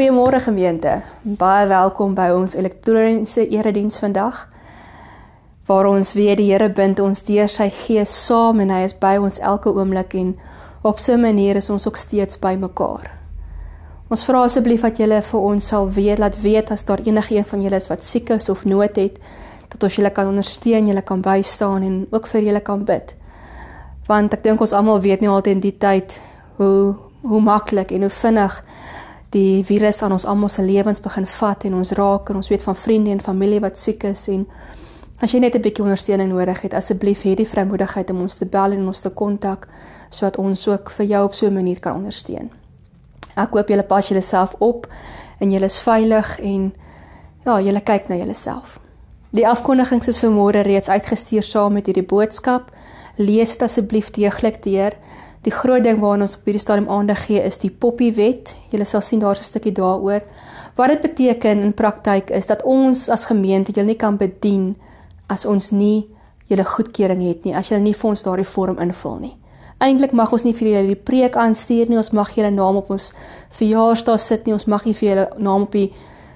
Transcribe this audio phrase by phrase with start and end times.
[0.00, 1.02] Goeiemôre gemeente.
[1.22, 4.38] Baie welkom by ons elektroniese erediens vandag.
[5.68, 9.18] Waar ons weer die Here bind ons deur sy gees saam en hy is by
[9.20, 10.30] ons elke oomblik en
[10.80, 13.10] op so 'n manier is ons ook steeds by mekaar.
[14.08, 17.62] Ons vra asseblief dat julle vir ons sal weet, laat weet as daar enigiemand van
[17.62, 19.18] julle is wat siek is of nood het,
[19.68, 23.16] dat ons julle kan ondersteun, julle kan bystaan en ook vir julle kan bid.
[24.06, 26.20] Want ek dink ons almal weet nie altyd in die tyd
[26.56, 28.64] hoe hoe maklik en hoe vinnig
[29.30, 32.62] die virus aan ons almal se lewens begin vat en ons raak en ons weet
[32.62, 34.46] van vriende en familie wat siek is en
[35.20, 38.46] as jy net 'n bietjie ondersteuning nodig het, asseblief hê die vrymoedigheid om ons te
[38.46, 39.68] bel en ons te kontak
[40.10, 42.50] sodat ons ook vir jou op so 'n manier kan ondersteun.
[43.36, 44.86] Ek hoop julle pas julleself op
[45.38, 46.72] en julle is veilig en
[47.44, 48.80] ja, julle kyk na julleself.
[49.30, 52.72] Die afkondigings is vanmôre reeds uitgestuur saam met hierdie boodskap.
[53.16, 54.96] Lees dit asseblief deeglik deur.
[55.40, 58.52] Die groot ding waarna ons op hierdie stadium aandag gee is die Poppy Wet.
[58.68, 60.20] Julle sal sien daar's 'n stukkie daaroor.
[60.76, 64.76] Wat dit beteken in praktyk is dat ons as gemeente julle nie kan bedien
[65.28, 66.08] as ons nie
[66.46, 69.36] julle goedkeuring het nie, as julle nie vir ons daardie vorm invul nie.
[69.78, 72.90] Eintlik mag ons nie vir julle die preek aanstuur nie, ons mag julle naam op
[72.90, 73.14] ons
[73.50, 75.92] verjaarsdag sit nie, ons mag nie vir julle naam op die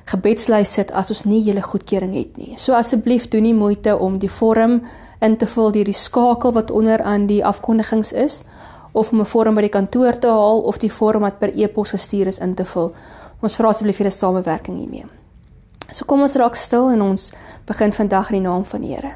[0.07, 2.55] gebedslys sit as ons nie julle goedkeuring het nie.
[2.57, 4.81] So asseblief doen nie moeite om die vorm
[5.21, 8.45] in te vul deur die skakel wat onder aan die afkondigings is
[8.95, 11.91] of om 'n vorm by die kantoor te haal of die vorm wat per e-pos
[11.91, 12.95] gestuur is in te vul.
[13.43, 15.07] Ons vra asseblief 'n samewerking hiermee.
[15.91, 17.33] So kom ons raak stil en ons
[17.67, 19.13] begin vandag in die naam van die Here.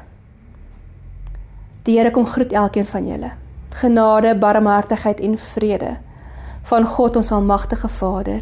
[1.83, 3.31] Die Here kom groet elkeen van julle.
[3.69, 5.97] Genade, barmhartigheid en vrede
[6.61, 8.41] van God ons almagtige Vader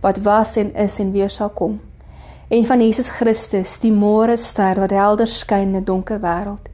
[0.00, 1.80] wat was en is en weer sal kom.
[2.48, 6.73] En van Jesus Christus, die môre ster wat helder skyn in 'n donker wêreld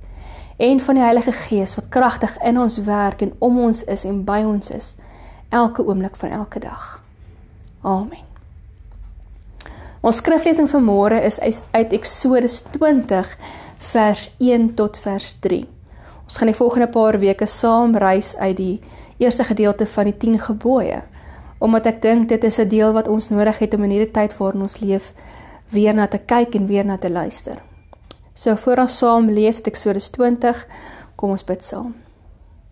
[0.60, 4.24] en van die Heilige Gees wat kragtig in ons werk en om ons is en
[4.24, 4.94] by ons is
[5.48, 7.00] elke oomblik van elke dag.
[7.80, 8.26] Amen.
[10.00, 11.40] Ons skriflesing vir môre is
[11.72, 13.32] uit Eksodus 20
[13.90, 15.62] vers 1 tot vers 3.
[16.28, 18.76] Ons gaan die volgende paar weke saam reis uit die
[19.16, 21.00] eerste gedeelte van die 10 gebooie
[21.60, 24.36] omdat ek dink dit is 'n deel wat ons nodig het om in hierdie tyd
[24.36, 25.12] waarin ons leef
[25.68, 27.69] weer na te kyk en weer na te luister.
[28.40, 30.60] So voor ons saam lees het Eksodus 20,
[31.14, 31.90] kom ons bid saam.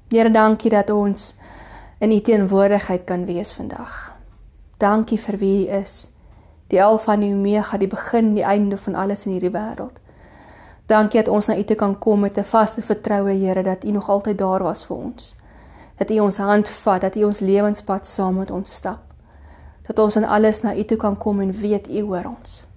[0.09, 1.35] Here, dankie dat ons
[2.01, 4.15] in U teenwoordigheid kan wees vandag.
[4.81, 5.97] Dankie vir wie U is.
[6.73, 9.99] Die Alfa en die Omega, die begin en die einde van alles in hierdie wêreld.
[10.89, 13.91] Dankie dat ons na U toe kan kom met 'n vaste vertroue, Here, dat U
[13.91, 15.37] nog altyd daar was vir ons.
[15.99, 19.01] Dat U ons hand vat, dat U ons lewenspad saam met ons stap.
[19.87, 22.68] Dat ons in alles na U toe kan kom en weet U hoor ons.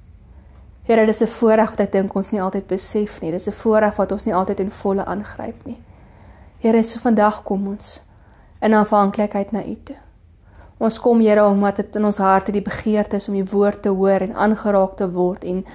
[0.83, 3.31] Here, dis 'n voorreg wat ek dink ons nie altyd besef nie.
[3.31, 5.81] Dis 'n voorreg wat ons nie altyd in volle aangryp nie.
[6.59, 8.03] Here, so vandag kom ons
[8.61, 9.95] in afhanklikheid na U toe.
[10.77, 13.89] Ons kom Here omdat dit in ons harte die begeerte is om U woord te
[13.89, 15.65] hoor en aangeraak te word en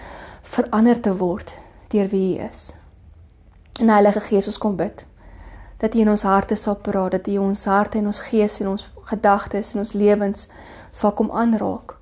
[0.43, 1.55] verander te word
[1.89, 2.73] deur wie U is.
[3.81, 5.07] En Heilige Gees, ons kom bid
[5.79, 8.69] dat U in ons harte sal praat, dat U ons harte en ons gees en
[8.69, 10.49] ons gedagtes en ons lewens
[10.91, 11.96] sal kom aanraak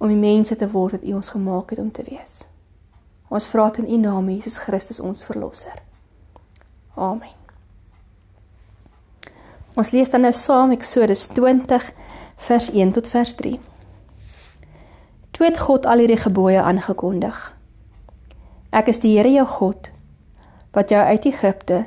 [0.00, 2.40] om die mense te word wat U ons gemaak het om te wees.
[3.28, 5.76] Ons vra dit in U naam, Jesus Christus, ons verlosser.
[6.96, 7.36] Amen.
[9.76, 11.92] Ons lees dan nou saam Eksodus 20
[12.48, 13.58] vers 1 tot vers 3.
[15.36, 17.36] Toe het God al hierdie gebooie aangekondig.
[18.72, 19.92] Ek is die Here jou God
[20.72, 21.84] wat jou uit Egipte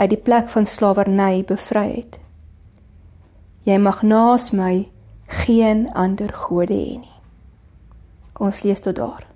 [0.00, 2.18] uit die plek van slawerny bevry het.
[3.68, 4.88] Jy mag naas my
[5.44, 7.19] geen ander gode hê nie.
[8.40, 9.26] Ons lees tot daar.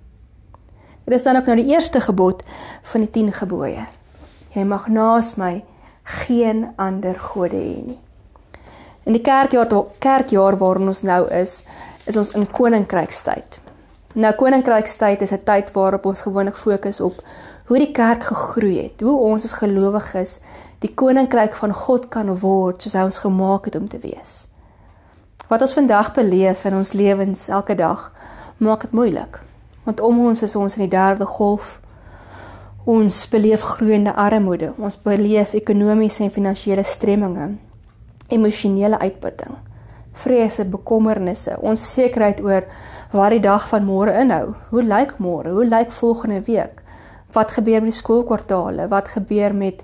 [1.05, 2.41] Dit is dan ook nou die eerste gebod
[2.81, 3.85] van die 10 gebooie.
[4.55, 5.59] Jy mag naas my
[6.25, 7.99] geen ander gode hê nie.
[9.05, 9.69] In die kerkjaar
[10.01, 11.59] kerkjaar waarin ons nou is,
[12.09, 13.59] is ons in koninkrykstyd.
[14.17, 17.21] Nou koninkrykstyd is 'n tyd waarop ons gewoonlik fokus op
[17.67, 20.39] hoe die kerk gegroei het, hoe ons as gelowiges
[20.79, 24.47] die koninkryk van God kan word soos hy ons gemaak het om te wees.
[25.49, 28.14] Wat ons vandag beleef in ons lewens elke dag,
[28.57, 29.41] maak dit moeilik.
[29.83, 31.79] Want om ons is ons in die derde golf.
[32.85, 37.55] Ons beleef groeiende armoede, ons beleef ekonomiese en finansiële stremminge,
[38.29, 39.55] emosionele uitputting,
[40.21, 42.67] vrese, bekommernisse, onsekerheid oor
[43.11, 44.53] wat die dag van môre inhou.
[44.69, 45.55] Hoe lyk môre?
[45.57, 46.83] Hoe lyk volgende week?
[47.33, 48.85] Wat gebeur met die skoolkwartale?
[48.87, 49.81] Wat gebeur met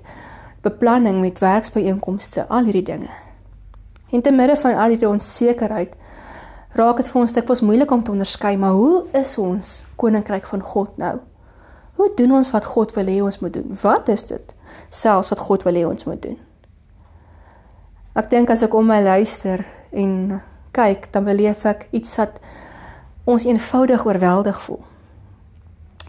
[0.62, 2.46] beplanning met werksbyeenkomste?
[2.48, 3.10] Al hierdie dinge.
[4.12, 5.98] En te midde van al hierdie onsekerheid
[6.72, 10.62] raak dit vir ons dikwels moeilik om te onderskei, maar hoe is ons koninkryk van
[10.64, 11.18] God nou?
[12.00, 13.76] Hoe doen ons wat God wil hê ons moet doen?
[13.82, 14.54] Wat is dit
[14.88, 16.38] selfs wat God wil hê ons moet doen?
[18.16, 20.40] Ek dink as ek om my luister en
[20.72, 22.40] kyk, dan beleef ek iets wat
[23.28, 24.80] ons eenvoudig oorweldig voel.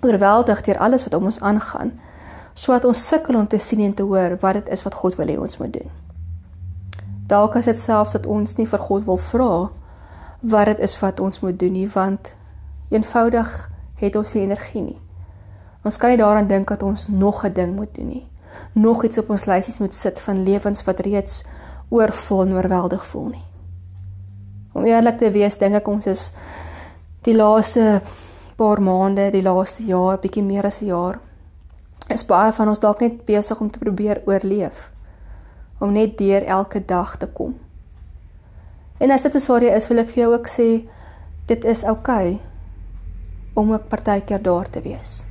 [0.04, 1.94] Oorweldig deur alles wat om ons aangaan,
[2.56, 5.32] sodat ons sukkel om te sien en te hoor wat dit is wat God wil
[5.32, 5.92] hê ons moet doen.
[7.28, 9.54] Dalk is dit selfs dat ons nie vir God wil vra
[10.44, 12.36] wat dit is wat ons moet doen nie, want
[12.92, 15.00] eenvoudig het ons nie energie nie.
[15.84, 18.28] Ons kan nie daaraan dink dat ons nog 'n ding moet doen nie.
[18.72, 21.44] Nog iets op ons lysies moet sit van lewens wat reeds
[21.90, 23.44] oorvol en oorweldig voel nie.
[24.74, 26.32] Om eerlik te wees, dink ek ons is
[27.22, 28.02] die laaste
[28.56, 31.20] paar maande, die laaste jaar, bietjie meer as 'n jaar,
[32.10, 34.92] is baie van ons dalk net besig om te probeer oorleef.
[35.80, 37.63] Om net deur elke dag te kom.
[39.04, 40.68] En as dit is waar jy is, wil ek vir jou ook sê
[41.50, 45.26] dit is oukei okay om ook partykeer daar te wees.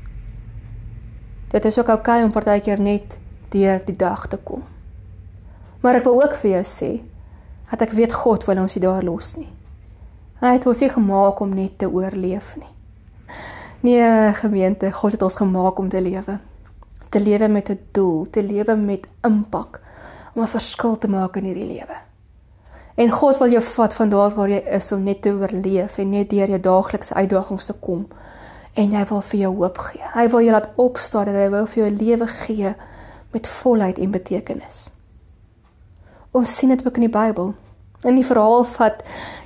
[1.55, 3.17] Dit is ook oukei okay om partykeer net
[3.55, 4.67] deur die dag te kom.
[5.81, 6.91] Maar ek wil ook vir jou sê
[7.73, 9.49] dat ek weet God wil ons nie daar los nie.
[10.45, 12.69] Hy het ons nie gemaak om net te oorleef nie.
[13.83, 16.39] Nee, gemeente, God het ons gemaak om te lewe.
[17.09, 19.81] Te lewe met 'n doel, te lewe met impak
[20.35, 22.12] om 'n verskil te maak in hierdie lewe.
[22.95, 26.11] En God wil jou vat van daar waar jy is om net te oorleef en
[26.11, 28.07] net deur jou daaglikse uitdagings te kom.
[28.75, 30.03] En hy wil vir jou hoop gee.
[30.15, 32.75] Hy wil jou laat opstaan en hy wil vir jou 'n lewe gee
[33.33, 34.91] met volheid en betekenis.
[36.31, 37.55] Ons sien dit ook in die Bybel.
[38.03, 39.03] In die verhaal wat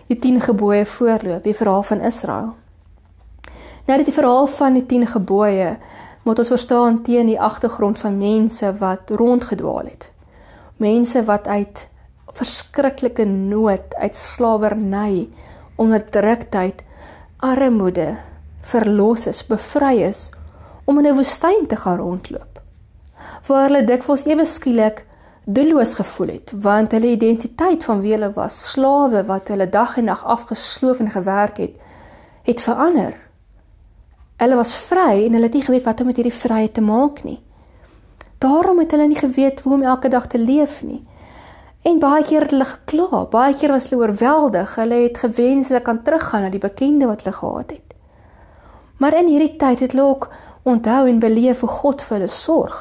[0.06, 2.54] die 10 gebooie voorloop, die verhaal van Israel.
[3.87, 5.76] Nou dit die verhaal van die 10 gebooie
[6.22, 10.10] moet ons verstaan teen die agtergrond van mense wat rondgedwaal het.
[10.76, 11.88] Mense wat uit
[12.36, 15.28] verskriklike nood uit slawerny,
[15.80, 16.82] onderdruktheid,
[17.44, 18.16] armoede
[18.66, 20.30] verlos is, bevry is
[20.86, 22.60] om in 'n woestyn te gaan rondloop.
[23.46, 25.04] Waar hulle dikwels ewe skielik
[25.44, 30.04] doelloos gevoel het, want hulle identiteit van wie hulle was, slawe wat hulle dag en
[30.04, 31.74] nag afgesloof en gewerk het,
[32.42, 33.14] het verander.
[34.36, 37.22] Hulle was vry en hulle het nie geweet wat om met hierdie vryheid te maak
[37.24, 37.40] nie.
[38.38, 41.04] Daarom het hulle nie geweet hoe om elke dag te leef nie.
[41.86, 44.72] En baie keer het hulle gekla, baie keer was hulle oorweldig.
[44.74, 47.94] Hulle het gewens hulle kan teruggaan na die bekende wat hulle gehad het.
[48.98, 50.26] Maar in hierdie tyd het hulle ook
[50.66, 52.80] onthou en beleef hoe God vir hulle sorg.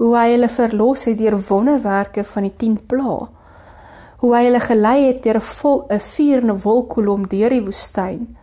[0.00, 3.28] Hoe hy hulle verlos het deur wonderwerke van die 10 plaae.
[4.24, 7.64] Hoe hy hulle gelei het deur 'n vol 'n vuur en 'n wolkkolom deur die
[7.68, 8.36] woestyn.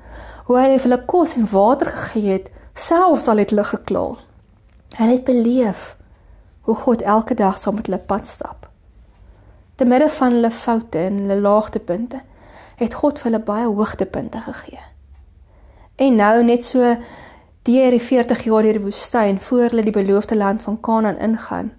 [0.45, 4.07] Hoe hy hulle kos en water gegee het, selfs al het hulle gekla.
[4.97, 5.95] Hulle het beleef
[6.61, 8.70] hoe God elke dag saam met hulle pad stap
[9.81, 12.19] te midde van hulle foute en hulle laagtepunte
[12.77, 14.81] het God vir hulle baie hoogtepunte gegee.
[15.97, 16.85] En nou net so
[17.65, 21.71] deur die 40 jaar deur die woestyn voor hulle die beloofde land van Kanaan ingaan,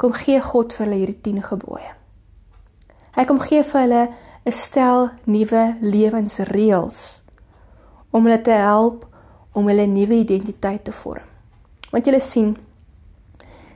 [0.00, 1.92] kom gee God vir hulle hierdie 10 gebooie.
[3.18, 4.02] Hy kom gee vir hulle
[4.48, 7.02] 'n stel nuwe lewensreëls
[8.10, 9.04] om hulle te help
[9.52, 11.28] om hulle nuwe identiteit te vorm.
[11.92, 12.56] Want julle sien,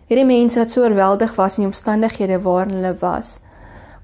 [0.04, 3.38] Hierdie mense wat so oorweldig was in die omstandighede waarin hulle was,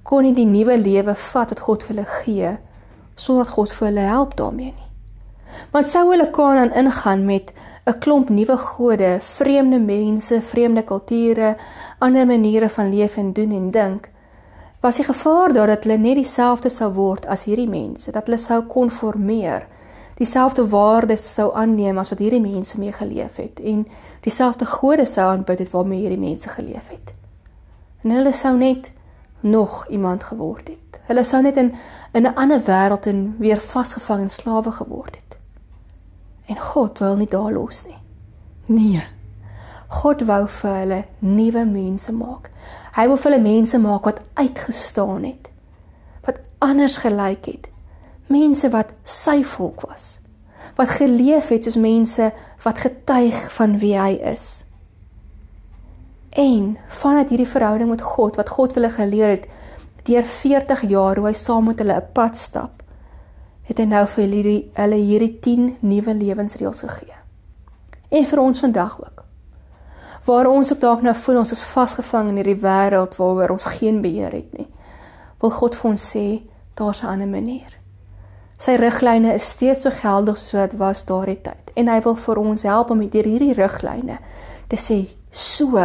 [0.03, 2.53] kon nie die nuwe lewe vat wat God vir hulle gee
[3.21, 4.89] sonder dat God vir hulle help daarmee nie.
[5.75, 7.53] Want sou hulle Kanaan ingaan met
[7.87, 11.57] 'n klomp nuwe gode, vreemde mense, vreemde kulture,
[11.99, 14.09] ander maniere van leef en doen en dink,
[14.81, 18.39] was die gevaar daar dat hulle net dieselfde sou word as hierdie mense, dat hulle
[18.39, 19.67] sou konformeer
[20.21, 23.87] dieselfde waardes sou aanneem as wat hierdie mense mee geleef het en
[24.21, 27.15] dieselfde gode sou aanbid het waarmee hierdie mense geleef het.
[28.03, 28.93] En hulle sou net
[29.41, 31.01] nog iemand geword het.
[31.09, 31.75] Hulle sou net in
[32.13, 35.39] in 'n ander wêreld en weer vasgevang en slawe geword het.
[36.47, 37.99] En God wil nie daar los nie.
[38.67, 39.03] Nee.
[39.89, 42.51] God wou vir hulle nuwe mense maak.
[42.93, 45.51] Hy wou vir hulle mense maak wat uitgestaan het.
[46.25, 47.71] Wat anders gelyk het
[48.31, 50.21] mense wat sy volk was
[50.77, 52.33] wat geleef het soos mense
[52.65, 54.65] wat getuig van wie hy is.
[56.31, 59.49] En vanuit hierdie verhouding met God wat God hulle geleer het
[60.07, 62.83] deur 40 jaar hoe hy saam met hulle 'n pad stap
[63.63, 67.19] het hy nou vir hulle hulle hierdie 10 nuwe lewensreëls gegee.
[68.11, 69.25] En vir ons vandag ook.
[70.25, 74.01] Waar ons ook dalk nou voel ons is vasgevang in hierdie wêreld waaroor ons geen
[74.01, 74.69] beheer het nie
[75.41, 76.27] wil God vir ons sê
[76.77, 77.80] daar's 'n ander manier
[78.61, 81.73] Sy riglyne is steeds so geldig soos dit was daardie tyd.
[81.81, 84.19] En hy wil vir ons help om deur hierdie riglyne
[84.69, 85.01] te sê,
[85.33, 85.81] so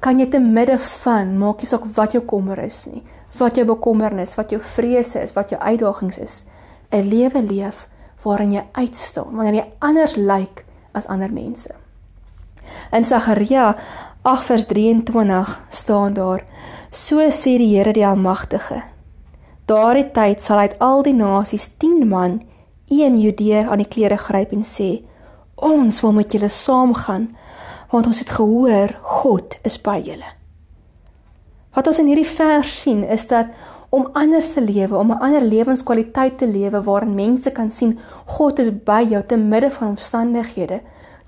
[0.00, 3.02] kan jy te midde van, maak nie saak wat jou kommer is nie,
[3.40, 6.44] wat jou bekommernis, wat jou vrese is, wat jou uitdagings is,
[6.92, 7.88] 'n lewe leef
[8.22, 11.74] waarin jy uitstaan, wanneer jy anders lyk as ander mense.
[12.92, 13.76] In Sagaria
[14.22, 16.44] 8:23 staan daar:
[16.90, 18.82] So sê die Here die Almagtige,
[19.64, 22.42] Daardie tyd sal uit al die nasies 10 man
[22.92, 25.04] een Judeer aan die klere gryp en sê:
[25.54, 27.36] "Ons wil met julle saamgaan,
[27.90, 30.28] want ons het gehoor God is by julle."
[31.74, 33.46] Wat ons in hierdie vers sien is dat
[33.88, 38.58] om anders te lewe, om 'n ander lewenskwaliteit te lewe waarin mense kan sien God
[38.58, 40.80] is by jou te midde van omstandighede.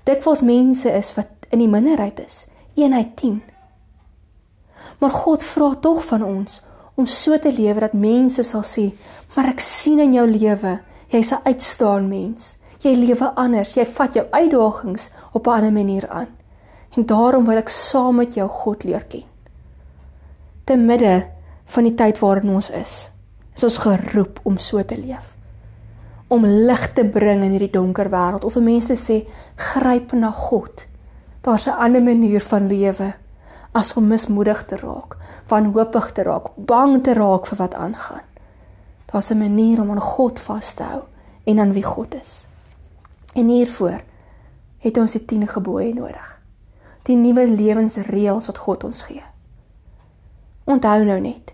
[0.03, 3.43] Dikwels mense is wat in die minderheid is, 1 uit 10.
[4.99, 6.61] Maar God vra tog van ons
[6.97, 8.91] om so te lewe dat mense sal sê,
[9.35, 12.57] "Maar ek sien in jou lewe, jy's 'n uitstaan mens.
[12.79, 16.27] Jy lewe anders, jy vat jou uitdagings op 'n ander manier aan."
[16.95, 19.23] En daarom wil ek saam met jou God leer ken.
[20.63, 21.27] Te midde
[21.65, 23.11] van die tyd waarin ons is,
[23.55, 25.35] is ons geroep om so te leef.
[26.27, 30.85] Om lig te bring in hierdie donker wêreld of om mense sê gryp na God.
[31.41, 33.13] Daar's 'n ander manier van lewe
[33.71, 38.25] as om mismoedig te raak, wanhoopig te raak, bang te raak vir wat aangaan.
[39.11, 41.01] Daar's 'n manier om aan God vas te hou
[41.43, 42.45] en aan wie God is.
[43.33, 44.01] En hiervoor
[44.77, 46.41] het ons die 10 gebooie nodig.
[47.03, 49.23] Die nuwe lewensreëls wat God ons gee.
[50.63, 51.53] Onthou nou net.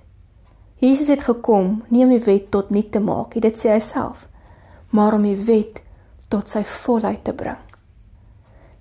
[0.75, 4.27] Jesus het gekom nie om die wet tot nul te maak, dit sê hy self,
[4.89, 5.83] maar om die wet
[6.27, 7.61] tot sy volheid te bring.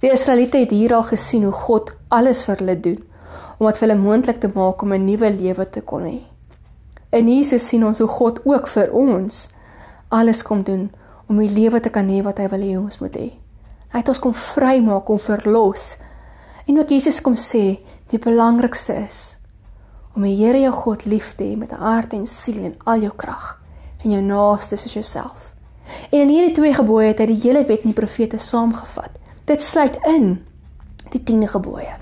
[0.03, 3.12] Die Israeliete het hier al gesien hoe God alles vir hulle doen
[3.63, 6.21] om dit vir hulle moontlik te maak om 'n nuwe lewe te kon hê.
[7.11, 9.49] En Jesus sien ons hoe God ook vir ons
[10.09, 10.91] alles kom doen
[11.29, 13.31] om 'n lewe te kan hê wat hy wil hê ons moet hê.
[13.93, 15.97] Hy het ons kom vrymaak om verlos.
[16.67, 17.79] En ook Jesus kom sê
[18.09, 19.37] die belangrikste is
[20.15, 23.13] om die Here jou God lief te hê met hart en siel en al jou
[23.17, 23.61] krag
[24.05, 25.55] en jou naaste soos jouself.
[26.11, 29.11] En in hierdie twee gebooie het hy die hele wet en die profete saamgevat.
[29.45, 30.47] Dit sluit in
[31.11, 32.02] die 10de gebooie.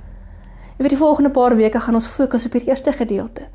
[0.81, 3.51] Vir die volgende paar weke gaan ons fokus op hierdie eerste gedeelte.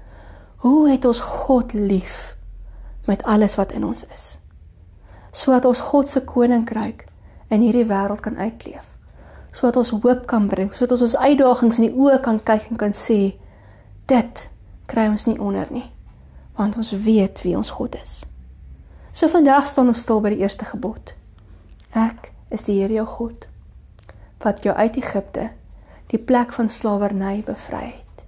[0.62, 2.36] Hoe het ons God lief
[3.10, 4.26] met alles wat in ons is?
[5.32, 7.08] Sodat ons God se koninkryk
[7.50, 8.86] in hierdie wêreld kan uitleef.
[9.52, 12.78] Sodat ons hoop kan bring, sodat ons ons uitdagings in die oë kan kyk en
[12.78, 13.20] kan sê
[14.06, 14.46] dit
[14.86, 15.90] kry ons nie onder nie
[16.56, 18.22] want ons weet wie ons God is.
[19.12, 21.12] So vandag staan ons stil by die eerste gebod.
[21.92, 23.50] Ek is die Here jou God
[24.46, 25.50] wat jou uit Egipte,
[26.12, 28.26] die plek van slawerny bevry het.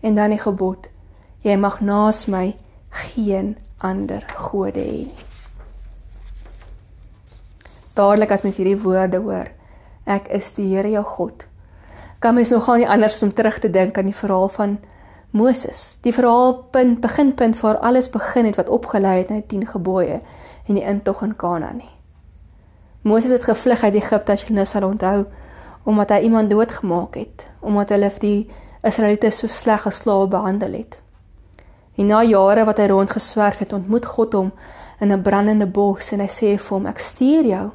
[0.00, 0.88] En dan die gebod:
[1.42, 2.56] Jy mag naas my
[2.90, 5.28] geen ander gode hê nie.
[7.92, 9.50] Dadelik as mens hierdie woorde hoor,
[10.08, 11.44] ek is die Here jou God,
[12.22, 14.78] kan mens nogal nie anders om terug te dink aan die verhaal van
[15.32, 20.20] Moses, die verhaalpunt, beginpunt waar alles begin het wat opgelei het na die 10 gebooie
[20.68, 21.92] en die intog in Kanaan nie.
[23.02, 25.24] Moses het gevlug uit Egipte, as jy nou sal onthou,
[25.84, 28.50] omdat hy iemand doodgemaak het, omdat hulle die
[28.82, 31.00] Israeliete so sleg geslawe behandel het.
[31.96, 34.52] En na jare wat hy rondgeswerf het, ontmoet God hom
[35.00, 37.70] in 'n brandende bos en hy sê vir hom: "Ek stuur jou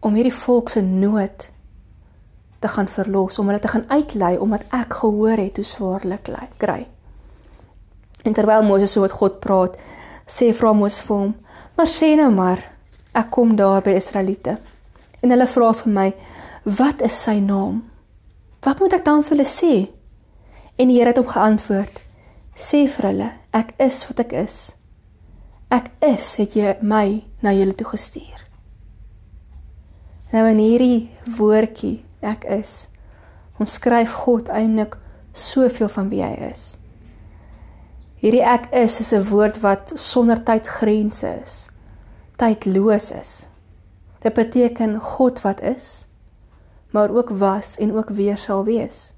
[0.00, 1.50] om hierdie volk se nood
[2.60, 6.18] te gaan verlos, om hulle te gaan uitlei omdat ek gehoor het hoe swaar hulle
[6.56, 6.86] kry.
[8.24, 9.78] En terwyl Moses so met God praat,
[10.28, 11.34] sê vra Moses vir hom:
[11.76, 12.60] "Maar sê nou maar,
[13.12, 14.58] ek kom daar by Israeliete."
[15.22, 16.14] En hulle vra vir my:
[16.78, 17.90] "Wat is sy naam?
[18.60, 19.90] Wat moet ek dan vir hulle sê?"
[20.78, 22.00] En die Here het hom geantwoord:
[22.56, 24.72] "Sê vir hulle: Ek is wat ek is.
[25.70, 28.46] Ek is het jy my na julle toe gestuur."
[30.32, 32.88] Nou in hierdie woordjie ek is.
[33.58, 34.94] Ons skryf God eintlik
[35.32, 36.78] soveel van wie hy is.
[38.20, 41.70] Hierdie ek is is 'n woord wat sonder tydgrense is.
[42.36, 43.46] Tydloos is.
[44.20, 46.06] Dit beteken God wat is,
[46.90, 49.12] maar ook was en ook weer sal wees.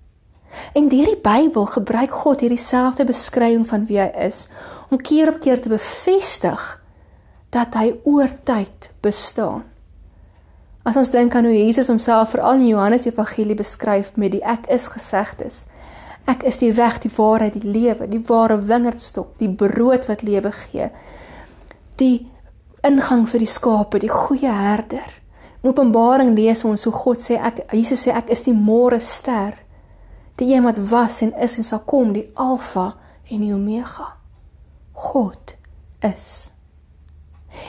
[0.73, 4.49] En deur die Bybel gebruik God hierdie selfde beskrywing van wie hy is
[4.91, 6.83] om keer op keer te bevestig
[7.52, 9.64] dat hy oor tyd bestaan.
[10.83, 14.67] As ons dink aan hoe Jesus homself veral in Johannes Evangelie beskryf met die ek
[14.73, 15.67] is gesegdes.
[16.26, 20.52] Ek is die weg, die waarheid, die lewe, die ware wingerdstok, die brood wat lewe
[20.55, 20.88] gee.
[22.02, 22.26] Die
[22.83, 25.22] ingang vir die skape, die goeie herder.
[25.62, 29.61] In Openbaring lees ons hoe God sê ek Jesus sê ek is die môre ster.
[30.40, 32.97] Die een wat was en is en sal kom, die Alfa
[33.31, 34.16] en die Omega.
[34.92, 35.54] God
[36.02, 36.50] is.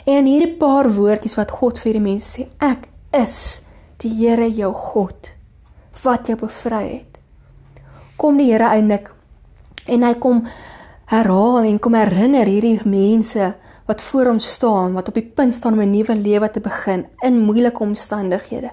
[0.07, 3.62] En in hierdie paar woordjies wat God vir die mense sê, ek is
[4.01, 5.33] die Here jou God
[6.03, 7.19] wat jou bevry het.
[8.17, 9.12] Kom die Here eintlik
[9.85, 10.45] en hy kom
[11.12, 13.53] herhaal en kom herinner hierdie mense
[13.93, 17.05] wat voor hom staan, wat op die punt staan om 'n nuwe lewe te begin
[17.19, 18.71] in moeilike omstandighede.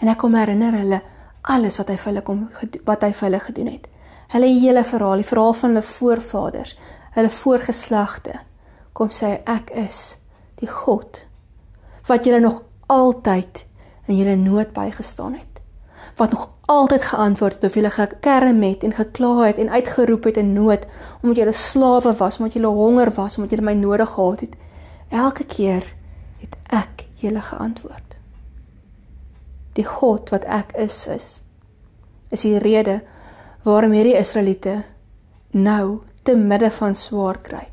[0.00, 1.02] En hy kom herinner hulle
[1.40, 2.50] alles wat hy vir hulle kom
[2.84, 3.88] wat hy vir hulle gedoen het.
[4.28, 6.78] Hulle hele verhaal, die verhaal van hulle voorvaders,
[7.10, 8.32] hulle voorgeslagte.
[8.92, 10.16] Kom sê ek is
[10.54, 11.26] die God
[12.06, 13.66] wat julle nog altyd
[14.06, 15.51] in julle nood bygestaan het.
[16.16, 20.36] Wat nog altyd geantwoord het of julle gekerm het en gekla het en uitgeroep het
[20.36, 20.86] in nood
[21.22, 24.56] omdat julle slawe was, omdat julle honger was, omdat julle my nodig gehad het.
[25.08, 25.94] Elke keer
[26.40, 28.16] het ek julle geantwoord.
[29.72, 31.40] Die God wat ek is is
[32.32, 33.02] is die rede
[33.62, 34.82] waarom hierdie Israeliete
[35.50, 37.66] nou te midde van swaar kry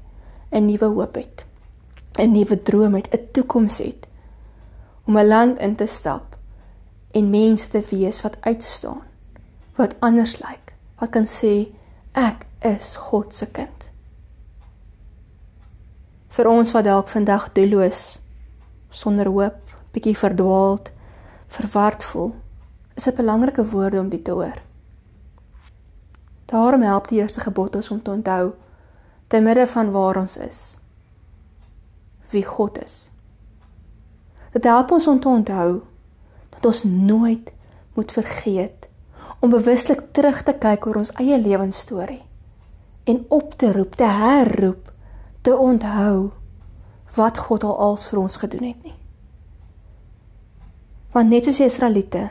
[0.52, 1.46] 'n nuwe hoop het,
[2.18, 4.08] 'n nuwe droom het, 'n toekoms het
[5.06, 6.38] om 'n land in te stap
[7.12, 9.02] en mense te wees wat uitstaan,
[9.76, 11.72] wat anders lyk, wat kan sê
[12.18, 13.90] ek is God se kind.
[16.30, 18.20] Vir ons wat dalk vandag doelloos,
[18.90, 19.60] sonder hoop,
[19.94, 20.92] bietjie verdwaald,
[21.50, 22.34] verward voel,
[22.96, 24.60] is dit belangrike woorde om dit te hoor.
[26.50, 28.52] Daarom help die eerste gebod ons om te onthou
[29.30, 30.80] te midde van waar ons is
[32.30, 33.10] wie God is.
[34.54, 35.82] Dit help ons om te onthou
[36.60, 37.54] dat ons nooit
[37.96, 38.90] moet vergeet
[39.40, 42.22] om bewuslik terug te kyk oor ons eie lewensstorie
[43.10, 44.92] en op te roep, te herroep,
[45.42, 46.30] te onthou
[47.16, 48.98] wat God al als vir ons gedoen het nie.
[51.16, 52.28] Want net soos die Israeliete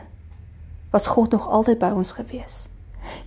[0.93, 2.67] was God nog altyd by ons gewees.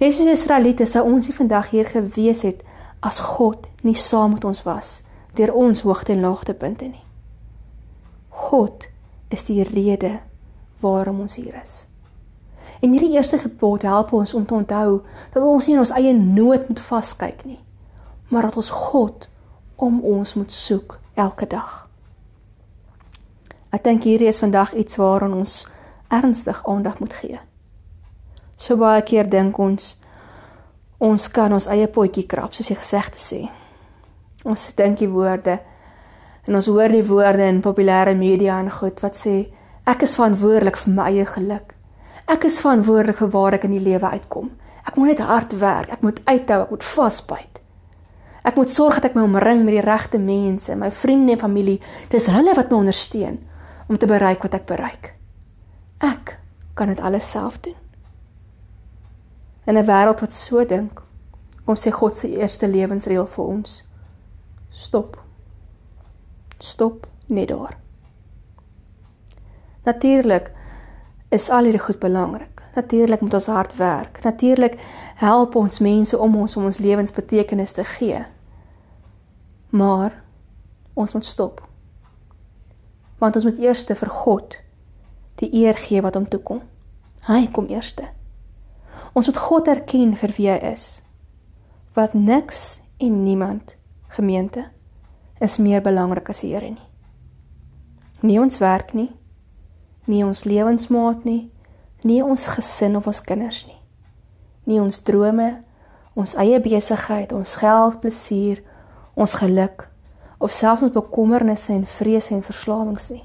[0.01, 2.63] Net soos die Israeliete sou ons nie vandag hier gewees het
[3.03, 5.03] as God nie saam met ons was
[5.35, 7.05] deur ons hoogte en laagtepunte nie.
[8.29, 8.89] God
[9.33, 10.19] is die rede
[10.83, 11.85] waarom ons hier is.
[12.83, 16.13] En hierdie eerste gebod help ons om te onthou dat ons nie in ons eie
[16.19, 17.61] nood moet vaskyk nie,
[18.29, 19.29] maar dat ons God
[19.77, 21.87] om ons moet soek elke dag.
[23.73, 25.63] Ek dink hierdie is vandag iets waaraan ons
[26.13, 27.41] ernstig aandag moet gee.
[28.57, 29.97] So baie keer dink ons
[31.03, 33.41] ons kan ons eie potjie krap, soos die gesegde sê.
[34.47, 35.59] Ons dink die woorde
[36.47, 39.37] en ons hoor die woorde in populêre media en goed wat sê
[39.87, 41.75] ek is verantwoordelik vir my eie geluk.
[42.31, 44.51] Ek is verantwoordelik vir waar ek in die lewe uitkom.
[44.87, 47.61] Ek moet net hard werk, ek moet uithou, ek moet vasbyt.
[48.43, 51.79] Ek moet sorg dat ek my omring met die regte mense, my vriende en familie.
[52.11, 53.39] Dis hulle wat my ondersteun
[53.89, 55.13] om te bereik wat ek bereik.
[56.03, 56.39] Ek
[56.75, 57.79] kan dit alles self doen.
[59.67, 61.03] In 'n wêreld wat so dink,
[61.65, 63.89] kom sê God se eerste lewensreël vir ons:
[64.71, 65.23] Stop.
[66.59, 67.82] Stop net daar.
[69.85, 70.53] Natuurlik
[71.33, 72.63] is al hierdie goed belangrik.
[72.75, 74.23] Natuurlik moet ons hard werk.
[74.23, 74.77] Natuurlik
[75.17, 78.25] help ons mense om ons om ons lewens betekenis te gee.
[79.71, 80.23] Maar
[80.95, 81.69] ons moet stop.
[83.19, 84.59] Want ons moet eers vir God
[85.35, 86.61] die eer gee wat hom toekom.
[87.27, 88.09] Hy kom eerste.
[89.13, 91.03] Ons moet God erken vir wie hy is.
[91.95, 93.77] Wat niks en niemand
[94.09, 94.69] gemeente
[95.41, 96.89] is meer belangrik as die Here nie.
[98.23, 99.11] Nie ons werk nie,
[100.11, 101.51] nie ons lewensmaat nie,
[102.03, 103.79] nie ons gesin of ons kinders nie.
[104.67, 105.63] Nie ons drome,
[106.19, 108.63] ons eie besigheid, ons geld, plesier,
[109.15, 109.89] ons geluk
[110.43, 113.23] of selfs ons bekommernisse en vrese en verslawings nie.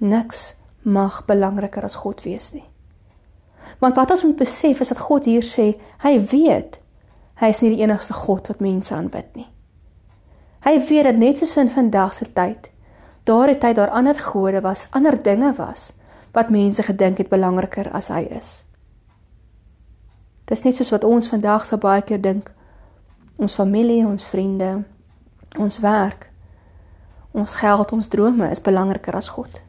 [0.00, 2.64] Niks mag belangriker as God wees nie.
[3.82, 6.80] Want wat ons moet besef is dat God hier sê, hy weet
[7.38, 9.46] hy is nie die enigste God wat mense aanbid nie.
[10.64, 12.72] Hy weet dat net soos in vandag se tyd,
[13.28, 15.92] daardie tyd daar ander gode was, ander dinge was
[16.32, 18.62] wat mense gedink het belangriker as hy is.
[20.48, 22.52] Dis net soos wat ons vandag so baie keer dink
[23.38, 24.82] ons familie, ons vriende,
[25.58, 26.26] ons werk,
[27.32, 29.60] ons geld, ons drome is belangriker as God.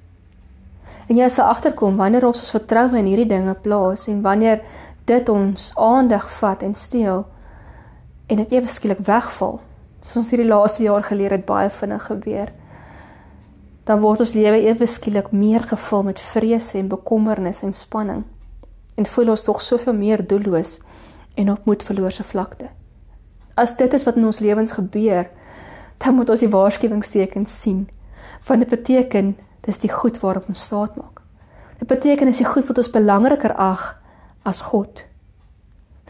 [1.09, 4.63] En jy sal agterkom wanneer ons ons vertroue in hierdie dinge plaas en wanneer
[5.09, 7.25] dit ons aandag vat en steel
[8.29, 9.59] en dit ewe skielik wegval.
[10.01, 12.53] Soos ons hierdie laaste jaar geleer het baie vinnig gebeur.
[13.89, 18.27] Dan word ons lewe ewe skielik meer gevul met vrese en bekommernis en spanning
[18.99, 20.75] en voel ons tog soveel meer doelloos
[21.39, 22.67] en op moedverlore vlakte.
[23.55, 25.29] As dit is wat in ons lewens gebeur,
[25.97, 27.87] dan moet ons die waarskuwingstekens sien.
[28.47, 31.23] Want dit beteken dis die goed waarop ons staat maak.
[31.79, 33.95] Dit beteken is die goed wat ons belangriker ag
[34.43, 35.05] as God.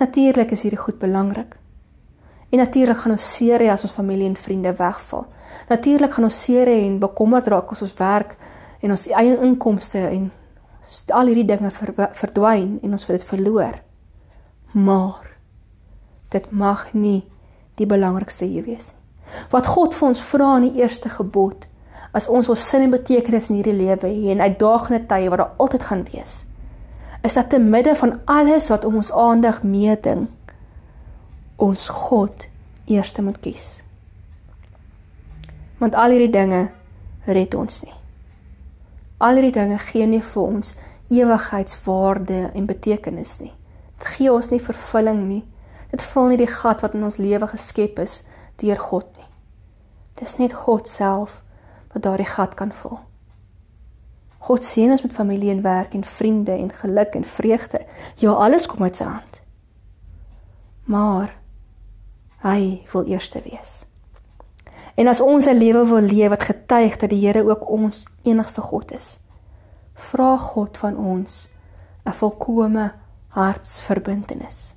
[0.02, 1.59] Natuurlik is hierdie goed belangrik.
[2.50, 5.26] En natuurlik gaan ons seer hê as ons familie en vriende wegval.
[5.70, 8.36] Natuurlik gaan ons seer hê en bekommerd raak as ons werk
[8.82, 10.30] en ons eie inkomste en
[11.14, 13.82] al hierdie dinge ver, verdwyn en ons vir dit verloor.
[14.74, 15.36] Maar
[16.34, 17.22] dit mag nie
[17.78, 18.98] die belangrikste hier wees nie.
[19.54, 21.68] Wat God vir ons vra in die eerste gebod
[22.18, 25.58] as ons ons sin en betekenis in hierdie lewe hê en uitdagende tye wat daar
[25.62, 26.44] altyd gaan wees
[27.28, 30.28] is dat te midde van alles wat om ons aandag meeding
[31.60, 32.48] ons God
[32.88, 33.70] eerste moet kies
[35.80, 36.66] want al hierdie dinge
[37.30, 38.00] red ons nie
[39.20, 40.76] Al hierdie dinge gee nie vir ons
[41.12, 43.52] ewigheidswaarde en betekenis nie.
[43.98, 45.42] Dit gee ons nie vervulling nie.
[45.92, 48.22] Dit vul nie die gat wat in ons lewe geskep is
[48.62, 49.28] deur God nie.
[50.22, 51.42] Dis net God self
[51.92, 53.02] wat daardie gat kan vul.
[54.48, 57.84] God seën ons met familie en werk en vriende en geluk en vreugde.
[58.24, 59.42] Ja, alles kom uit sy hand.
[60.88, 61.36] Maar
[62.42, 63.86] hy wil eerste wees.
[64.96, 68.62] En as ons 'n lewe wil leef wat getuig dat die Here ook ons enigste
[68.62, 69.20] God is,
[69.94, 71.52] vra God van ons
[72.06, 72.94] 'n volkomme
[73.28, 74.76] hartsverbintenis.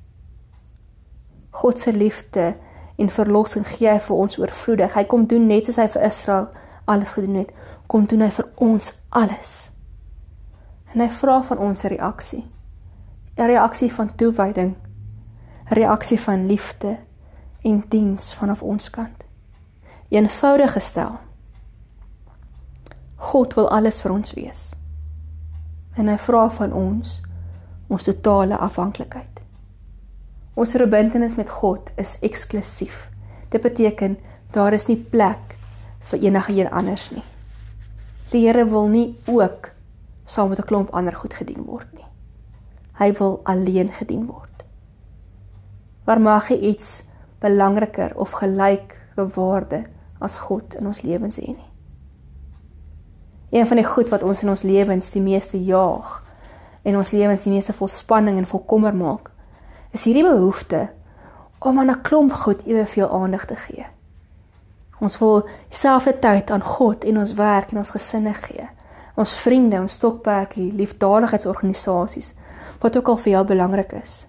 [1.51, 2.57] God se liefde
[2.97, 4.95] en verlossing gee hy vir ons oorvloedig.
[4.95, 6.49] Hy kom doen net soos hy vir Israel
[6.85, 7.53] alles gedoen het,
[7.87, 9.71] kom doen hy vir ons alles.
[10.95, 12.45] En hy vra van ons 'n reaksie.
[13.37, 14.77] 'n Reaksie van toewyding,
[15.71, 16.99] 'n reaksie van liefde
[17.63, 19.25] en diens vanaf ons kant.
[20.09, 21.19] Eenvoudig gestel.
[23.17, 24.63] God wil alles vir ons wees.
[25.97, 27.21] En hy vra van ons
[27.93, 29.41] ons totale afhanklikheid.
[30.55, 33.09] Ons verbintenis met God is eksklusief.
[33.53, 34.19] Dit beteken
[34.53, 35.57] daar is nie plek
[36.11, 37.25] vir enige een anders nie.
[38.33, 39.71] Die Here wil nie ook
[40.27, 42.09] saam met 'n klomp ander goed gedien word nie.
[42.99, 44.65] Hy wil alleen gedien word.
[46.05, 47.05] Waar mag hy iets
[47.43, 49.85] belangriker of gelyk gewaarde
[50.23, 51.71] as God in ons lewens hê nie?
[53.53, 56.23] Een van die goed wat ons in ons lewens die meeste jaag
[56.83, 59.29] en ons lewens die meeste vol spanning en vol kommer maak,
[59.93, 60.89] is hierdie behoefte
[61.61, 63.87] om aan 'n klomp goed eweveel aandag te gee.
[65.01, 68.69] Ons wil dieselfde tyd aan God en ons werk en ons gesinne gee.
[69.15, 72.35] Ons vriende, ons stokperdjie, liefdadigheidsorganisasies,
[72.81, 74.27] wat ook al vir jou belangrik is.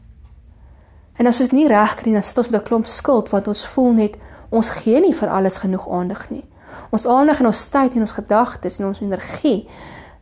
[1.17, 3.47] En as ons nie reg kry nie, dan sit ons met 'n klomp skuld want
[3.47, 4.17] ons voel net
[4.49, 6.45] ons gee nie vir alles genoeg aandag nie.
[6.89, 9.67] Ons aandag en ons tyd en ons gedagtes en ons energie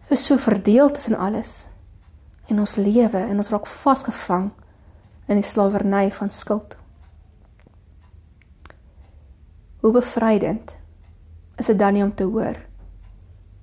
[0.10, 1.68] is so verdeel tussen alles
[2.48, 4.52] in ons lewe en ons raak vasgevang
[5.28, 6.78] in die slawerny van skuld.
[9.80, 10.76] Hoe bevrydend
[11.58, 12.56] is dit dan nie om te hoor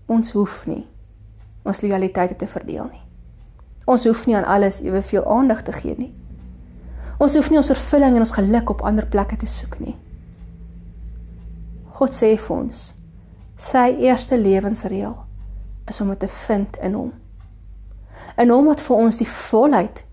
[0.06, 0.88] ons hoef nie
[1.68, 3.02] ons lojaliteite te verdeel nie.
[3.84, 6.14] Ons hoef nie aan alles eweveel aandag te gee nie.
[7.18, 9.96] Ons hoef nie ons vervulling en ons geluk op ander plekke te soek nie.
[11.98, 12.84] God sê vir ons
[13.58, 15.16] sy eerste lewensreël
[15.90, 17.10] is om dit te vind in hom.
[18.38, 20.04] In hom wat vir ons die volheid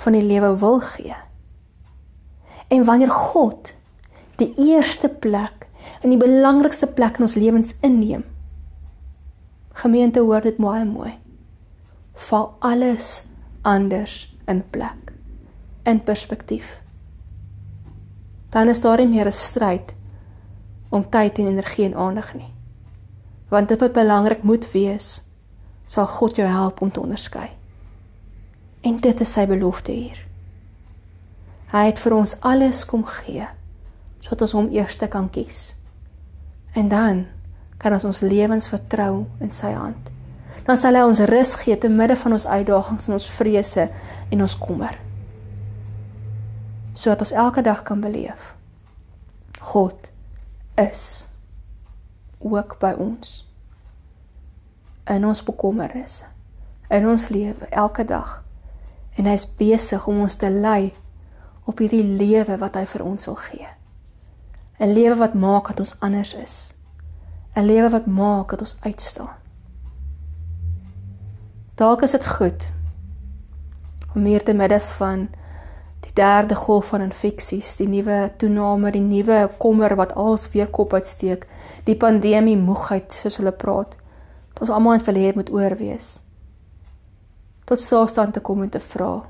[0.00, 1.16] van die lewe wil gee.
[2.72, 3.74] En wanneer God
[4.40, 5.68] die eerste plek
[6.00, 8.24] en die belangrikste plek in ons lewens inneem.
[9.84, 11.12] Gemeente hoor dit mooi mooi.
[12.30, 13.26] Val alles
[13.68, 15.03] anders in plek
[15.84, 16.82] in perspektief.
[18.50, 19.94] Dan is daar nie meer 'n stryd
[20.88, 22.54] om tyd en energie en aandag nie.
[23.48, 25.22] Want dit wat belangrik moet wees,
[25.86, 27.50] sal God jou help om te onderskei.
[28.80, 30.26] En dit is sy belofte hier.
[31.72, 33.46] Hy het vir ons alles kom gee
[34.24, 35.74] sodat ons hom eerste kan kies.
[36.72, 37.26] En dan
[37.76, 40.08] kan ons ons lewens vertrou in sy hand.
[40.64, 43.88] Dan sal hy ons rus gee te midde van ons uitdagings en ons vrese
[44.30, 45.03] en ons kommer.
[46.94, 48.54] Sodat ons elke dag kan beleef.
[49.60, 50.10] God
[50.74, 51.28] is
[52.38, 53.42] ook by ons.
[55.04, 56.32] In ons bekommernisse
[56.88, 58.42] in ons lewe elke dag.
[59.14, 60.92] En hy is besig om ons te lei
[61.64, 63.68] op hierdie lewe wat hy vir ons wil gee.
[64.78, 66.74] 'n lewe wat maak dat ons anders is.
[67.56, 69.36] 'n lewe wat maak dat ons uitstaan.
[71.74, 72.68] Dalk is dit goed
[74.14, 75.28] om hier te midde van
[76.14, 81.46] derde golf van infeksies die nuwe toename die nuwe kommer wat als weer kop uitsteek.
[81.84, 83.96] Die pandemie moegheid soos hulle praat.
[84.52, 86.20] Dat ons almal in verleer moet oorwees
[87.64, 89.22] tot stilstand te kom en te vra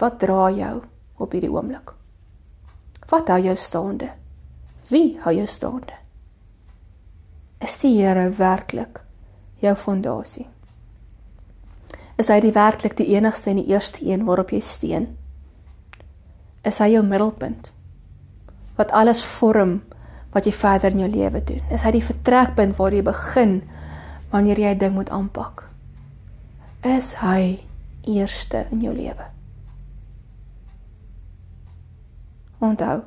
[0.00, 0.80] wat dra jou
[1.22, 1.92] op hierdie oomblik?
[3.08, 4.10] Wat hou jou staande?
[4.90, 5.94] Wie hou jou staande?
[7.62, 9.00] Is die Here werklik
[9.62, 10.48] jou fondasie?
[12.18, 15.08] Is hy die werklik die enigste en die eerste een waarop jy steun
[16.66, 17.70] is hy jou middelpunt
[18.76, 19.80] wat alles vorm
[20.34, 21.62] wat jy verder in jou lewe doen.
[21.72, 23.62] Is hy die vertrekpunt waar jy begin
[24.32, 25.70] wanneer jy 'n ding moet aanpak?
[26.82, 27.64] Is hy
[28.04, 29.24] eerste in jou lewe?
[32.58, 33.02] Onthou.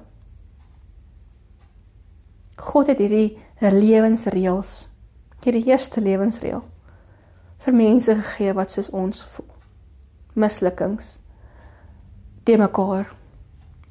[2.56, 4.89] God het hierdie lewensreëls,
[5.43, 6.63] hierdie eerste lewensreël
[7.60, 9.54] vir mense gegee wat soos ons voel.
[10.34, 11.19] Mislukkings.
[12.43, 13.18] Te mekaar.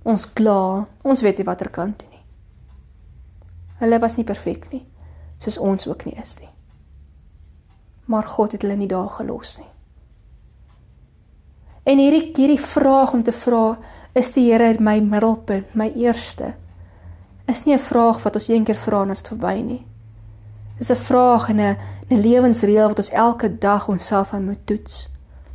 [0.09, 2.23] Ons kla, ons weet nie watter kant toe nie.
[3.83, 4.87] Hulle was nie perfek nie,
[5.43, 6.49] soos ons ook nie is nie.
[8.09, 9.69] Maar God het hulle nie daar gelos nie.
[11.89, 13.77] En hierdie hierdie vraag om te vra,
[14.17, 16.55] is die Here my middelpunt, my eerste?
[17.49, 19.87] Is nie 'n vraag wat ons een keer vra en dit is verby nie.
[20.79, 21.77] Dis 'n vraag en 'n
[22.11, 25.09] 'n lewensreël wat ons elke dag onsself aan moet toets.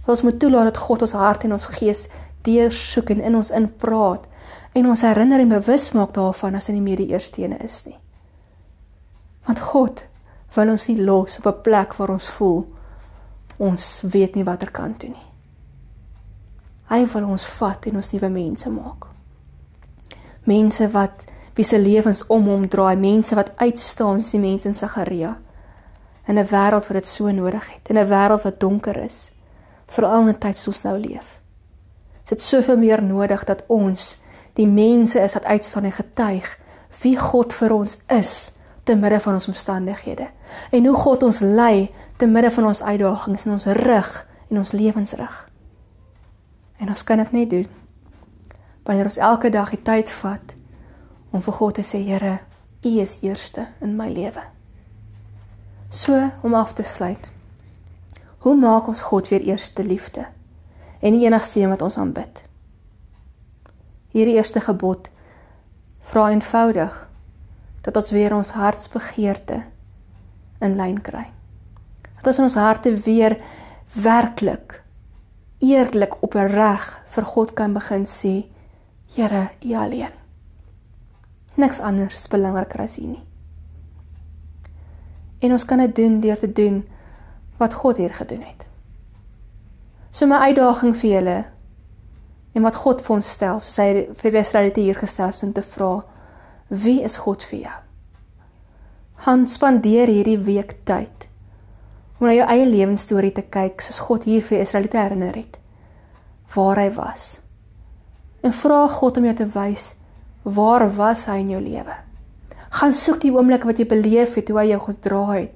[0.05, 2.07] Wat ons moet toelaat dat God ons hart en ons gees
[2.41, 4.27] deursoek en in ons inpraat
[4.73, 7.85] en ons herinner en bewus maak daarvan as hy nie meer die eerste een is
[7.85, 7.99] nie.
[9.45, 10.05] Want God
[10.55, 12.65] wil ons nie los op 'n plek waar ons voel
[13.57, 15.27] ons weet nie watter kant toe nie.
[16.89, 19.07] Hy wil ons vat en ons nuwe mense maak.
[20.43, 24.73] Mense wat wie se lewens om hom draai, mense wat uitstaan soos die mense in
[24.73, 25.37] Sagaria
[26.27, 29.31] in 'n wêreld wat dit so nodig het, in 'n wêreld wat donker is,
[29.87, 31.41] veral in 'n tyd soos nou leef.
[32.29, 34.22] Dit soveel meer nodig dat ons
[34.53, 36.49] die mense is wat uitstaan en getuig
[37.01, 38.33] wie God vir ons is
[38.83, 40.27] te midde van ons omstandighede
[40.71, 44.11] en hoe God ons lei te midde van ons uitdagings en ons rig
[44.49, 45.49] en ons lewensrig.
[46.77, 47.69] En ons kan dit net doen
[48.83, 50.55] wanneer ons elke dag die tyd vat
[51.31, 52.39] om vir God te sê, Here,
[52.83, 54.43] U is eerste in my lewe.
[55.89, 57.29] So om af te sluit.
[58.43, 60.25] Hoe maak ons God weer eerste liefde
[60.99, 62.42] en die enigste een wat ons aanbid?
[64.13, 65.09] Hierdie eerste gebod
[66.05, 66.97] vra eenvoudig
[67.83, 69.63] dat ons weer ons hartsbegeerte
[70.63, 71.25] in lyn kry.
[72.21, 73.39] Dat ons in ons harte weer
[73.97, 74.83] werklik
[75.63, 78.43] eerlik opreg vir God kan begin sê,
[79.13, 80.13] Here, U alleen.
[81.55, 83.21] Niks anders is belangriker as U nie.
[85.43, 86.81] En ons kan dit doen deur te doen
[87.59, 88.65] wat God hier gedoen het.
[90.11, 91.37] So my uitdaging vir julle
[92.53, 95.53] en wat God vir ons stel, soos hy vir die Israeliete hier gestel het om
[95.53, 95.91] te vra,
[96.69, 97.79] wie is God vir jou?
[99.25, 101.27] Han spandeer hierdie week tyd
[102.19, 105.59] om na jou eie lewensstorie te kyk soos God hier vir Israeliete herinner het
[106.53, 107.39] waar hy was.
[108.45, 109.93] En vra God om jou te wys
[110.43, 111.93] Waar was hy in jou lewe?
[112.75, 115.53] Gaan soek die oomblik wat jy beleef het hoe hy jou gedra het,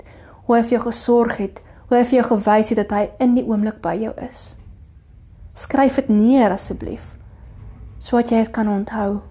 [0.47, 3.33] hoe hy vir jou gesorg het, hoe hy vir jou gewys het dat hy in
[3.35, 4.53] die oomblik by jou is.
[5.57, 7.15] Skryf dit neer asseblief
[7.97, 9.23] sodat jy dit kan onthou.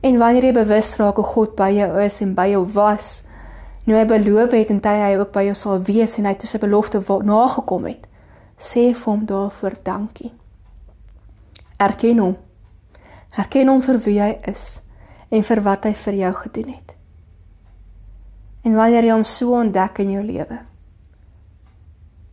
[0.00, 3.10] En wanneer jy bewus raak hoe God by jou is en by jou was,
[3.84, 6.58] nou hy beloof het en hy ook by jou sal wees en hy het sy
[6.58, 8.08] belofte nagekom het,
[8.56, 10.32] sê vir hom daarvoor dankie.
[11.76, 12.34] Erken hom
[13.34, 14.78] Herken hom vir wie hy is
[15.34, 16.92] en vir wat hy vir jou gedoen het.
[18.62, 20.60] En wanneer jy hom so ontdek in jou lewe,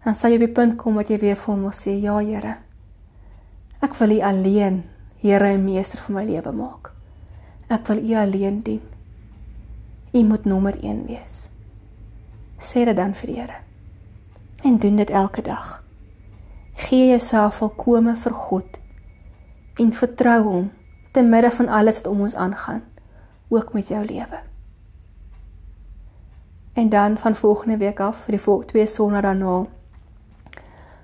[0.04, 2.18] dan sal jy by 'n punt kom wat jy weer vir hom wil sê, "Ja,
[2.18, 2.58] Here.
[3.82, 4.84] Ek wil U alleen
[5.22, 6.92] Here en Meester van my lewe maak.
[7.70, 8.82] Ek wil U alleen dien.
[10.14, 11.50] U moet nommer 1 wees."
[12.60, 13.60] Sê dit dan vir die Here.
[14.64, 15.84] En doen dit elke dag.
[16.74, 18.80] Gee jouself volkome vir God
[19.76, 20.72] en vertrou hom
[21.12, 22.84] te midde van alles wat om ons aangaan,
[23.50, 24.40] ook met jou lewe.
[26.74, 29.66] En dan van volgende week af vir die twee sonna daarna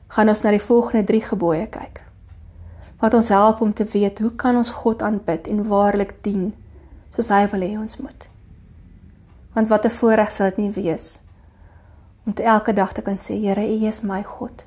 [0.07, 2.03] gaan ons na die volgende 3 gebooie kyk.
[2.99, 6.53] Wat ons help om te weet hoe kan ons God aanbid en waarlik dien
[7.15, 8.29] soos hy wil hê ons moet.
[9.53, 11.19] Want wat 'n voorreg sal dit nie wees
[12.25, 14.65] om te elke dag te kan sê Here, U is my God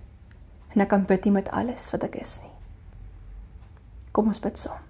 [0.74, 2.54] en ek kan bid U met alles wat ek is nie.
[4.12, 4.82] Kom ons bid saam.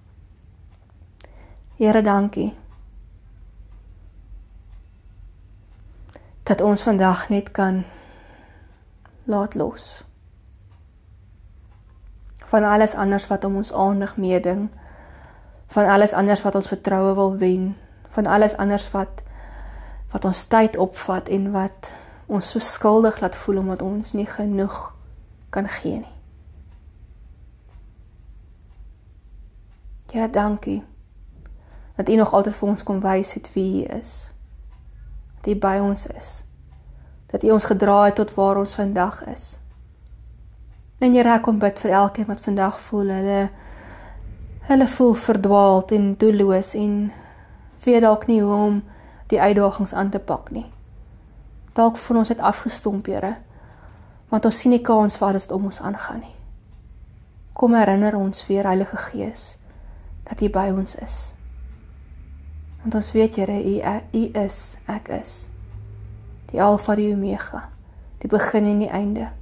[1.77, 2.55] Here, dankie.
[6.43, 7.85] Dat ons vandag net kan
[9.25, 10.10] laat los.
[12.51, 14.69] Van alles anders wat om ons aandag meeding,
[15.71, 17.77] van alles anders wat ons vertroue wil wen,
[18.09, 19.23] van alles anders wat
[20.11, 21.93] wat ons tyd opvat en wat
[22.27, 24.91] ons so skuldig laat voel omdat ons nie genoeg
[25.55, 26.17] kan gee nie.
[30.11, 30.83] Here, dankie
[31.95, 34.31] dat U nog altyd vir ons kom wys het wie U is.
[35.37, 36.31] Dat U by ons is.
[37.29, 39.60] Dat U ons gedra het tot waar ons vandag is.
[41.01, 43.37] En Here, ek kom bid vir elkeen wat vandag voel hulle
[44.69, 46.99] hulle voel verdwaald en doelloos en
[47.87, 48.77] weet dalk nie hoe om
[49.33, 50.67] die uitdagings aan te pak nie.
[51.73, 53.33] Dalk voel ons het afgestomp, Here.
[54.29, 56.37] Want ons sien nie kans vir alles wat om ons aangaan nie.
[57.57, 59.57] Kom herinner ons weer Heilige Gees
[60.29, 61.19] dat U by ons is.
[62.85, 63.75] Want ons weet Here, U
[64.13, 65.49] U is, ek is.
[66.53, 67.71] Die Alfa die Omega,
[68.21, 69.33] die begin en die einde.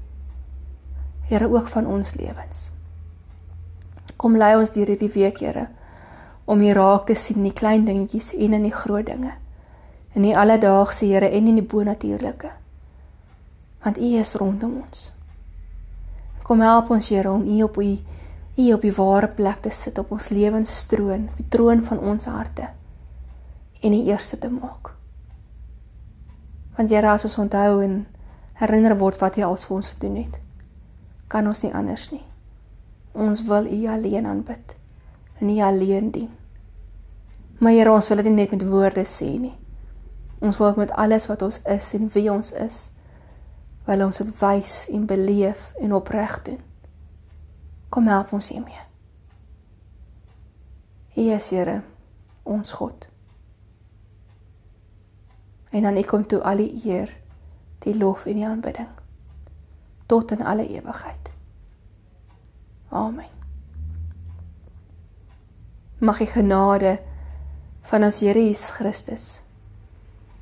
[1.29, 2.71] Here ook van ons lewens.
[4.17, 5.69] Kom lei ons deur hierdie week, Here,
[6.49, 9.35] om U raak te sien in die klein dingetjies en in die groot dinge.
[10.17, 12.51] In die alledaagse, Here, en in die bonatuurlike.
[13.85, 15.11] Want U is rondom ons.
[16.49, 17.99] Kom help ons Here om U op U
[18.59, 22.73] U op die ware plek te sit op ons lewenstroon, die troon van ons harte
[23.79, 24.91] en die eerste te maak.
[26.75, 28.01] Want Here, as ons onthou en
[28.59, 30.41] herinner word wat U al vir ons gedoen het,
[31.29, 32.25] kan ons nie anders nie.
[33.13, 34.77] Ons wil U alleen aanbid
[35.39, 36.31] en U alleen dien.
[37.59, 39.57] Maar Here, ons wil dit nie net met woorde sê nie.
[40.39, 42.91] Ons wil met alles wat ons is en wie ons is,
[43.89, 46.61] wil ons dit wys en beleef en opreg doen.
[47.89, 48.85] Kom help ons hiermee.
[51.17, 51.81] Jesus, Here,
[52.43, 53.09] ons God.
[55.75, 57.11] En dan ek kom toe al die eer,
[57.83, 58.98] die lof en die aanbidding
[60.09, 61.31] tot in alle ewigheid.
[62.89, 63.37] Amen.
[65.99, 66.99] Mag die genade
[67.89, 69.27] van ons Here Jesus Christus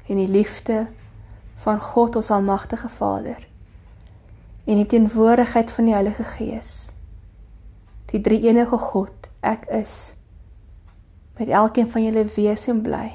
[0.07, 0.87] en die liefde
[1.63, 3.47] van God ons almagtige Vader
[4.65, 6.75] en die teenwoordigheid van die Heilige Gees
[8.11, 10.15] die drie enige God ek is
[11.39, 13.09] met elkeen van julle wees en bly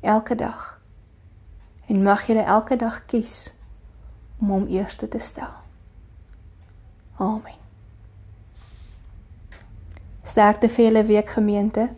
[0.00, 0.80] elke dag
[1.88, 3.52] en mag julle elke dag kies
[4.40, 5.52] om hom eerste te stel.
[7.20, 7.58] Amen.
[10.24, 11.88] Sterkte vir julle week gemeente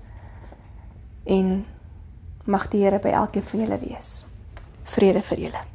[1.25, 1.65] en
[2.45, 4.15] mag die Here by elkeen van julle wees.
[4.95, 5.72] Vrede vir julle.